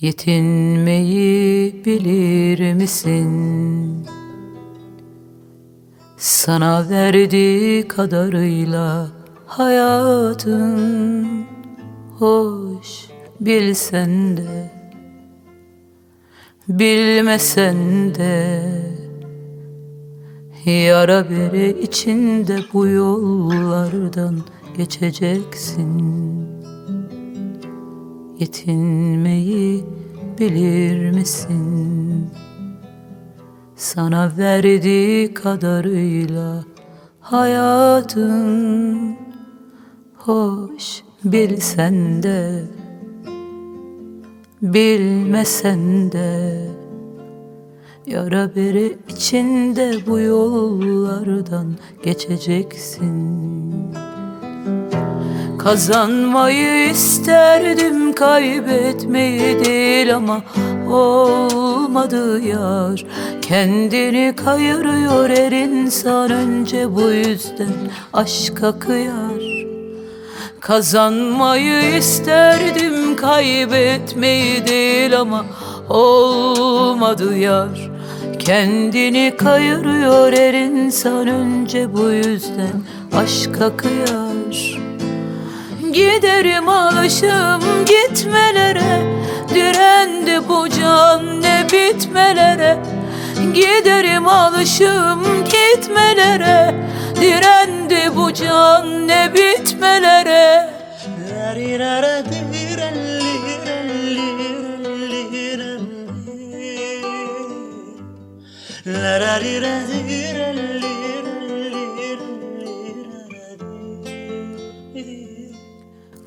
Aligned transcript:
Yetinmeyi 0.00 1.84
bilir 1.84 2.74
misin? 2.74 4.06
Sana 6.16 6.90
verdiği 6.90 7.88
kadarıyla 7.88 9.08
hayatın 9.46 11.46
hoş 12.18 13.06
bilsen 13.40 14.36
de 14.36 14.70
bilmesen 16.68 18.14
de 18.14 18.62
yara 20.66 21.30
bere 21.30 21.70
içinde 21.70 22.58
bu 22.72 22.86
yollardan 22.86 24.40
geçeceksin 24.76 26.20
yetinmeyi 28.40 29.84
bilir 30.40 31.10
misin? 31.10 32.30
Sana 33.76 34.32
verdiği 34.38 35.34
kadarıyla 35.34 36.64
hayatın 37.20 39.16
hoş 40.16 41.02
bilsen 41.24 42.22
de 42.22 42.64
bilmesen 44.62 46.12
de 46.12 46.60
Yara 48.06 48.54
bere 48.54 48.92
içinde 49.08 49.94
bu 50.06 50.20
yollardan 50.20 51.76
geçeceksin 52.02 53.59
Kazanmayı 55.64 56.90
isterdim 56.90 58.12
kaybetmeyi 58.12 59.64
değil 59.64 60.16
ama 60.16 60.42
olmadı 60.90 62.40
yar. 62.40 63.06
Kendini 63.42 64.34
kayırıyor 64.44 65.28
her 65.28 65.52
insan 65.52 66.30
önce 66.30 66.96
bu 66.96 67.10
yüzden 67.10 67.72
aşka 68.12 68.78
kıyar. 68.78 69.66
Kazanmayı 70.60 71.96
isterdim 71.98 73.16
kaybetmeyi 73.16 74.66
değil 74.66 75.20
ama 75.20 75.44
olmadı 75.88 77.38
yar. 77.38 77.90
Kendini 78.38 79.34
kayırıyor 79.38 80.32
her 80.32 80.54
insan 80.54 81.26
önce 81.26 81.92
bu 81.94 82.10
yüzden 82.10 82.82
aşka 83.12 83.76
kıyar 83.76 84.89
Giderim 85.92 86.68
alışım 86.68 87.84
gitmelere. 87.84 89.02
Direndi 89.54 90.48
bu 90.48 90.68
can 90.68 91.42
ne 91.42 91.66
bitmelere. 91.72 92.78
Giderim 93.54 94.28
alışım 94.28 95.44
gitmelere. 95.44 96.74
Direndi 97.20 98.16
bu 98.16 98.32
can 98.32 99.08
ne 99.08 99.34
bitmelere 99.34 100.70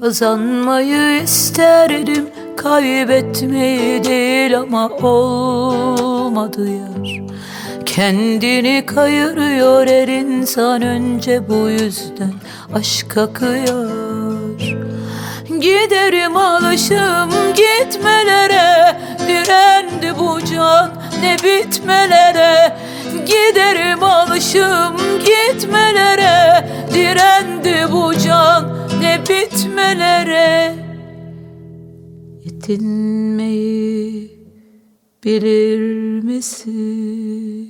Kazanmayı 0.00 1.22
isterdim 1.22 2.28
kaybetmeyi 2.56 4.04
değil 4.04 4.58
ama 4.58 4.88
olmadı 4.88 6.68
yar. 6.68 7.22
Kendini 7.86 8.86
kayırıyor 8.86 9.86
her 9.86 10.08
insan 10.08 10.82
önce 10.82 11.48
bu 11.48 11.70
yüzden 11.70 12.32
aşka 12.74 13.32
kıyar. 13.32 14.74
Giderim 15.60 16.36
alışım 16.36 17.30
gitmelere 17.56 18.96
Direndi 19.28 20.18
bu 20.18 20.38
can 20.54 20.92
ne 21.22 21.36
bitmelere. 21.38 22.76
Giderim 23.26 24.02
alışım 24.02 24.96
gitmelere 25.18 26.68
Direndi 26.94 27.92
bu 27.92 28.18
can 28.18 28.83
bitmelere 29.18 30.74
Yetinmeyi 32.44 34.30
bilir 35.24 35.80
misin? 36.22 37.63